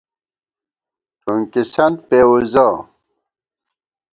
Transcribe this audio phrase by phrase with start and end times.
[1.21, 2.67] ٹھُونکِسنت پېوُزہ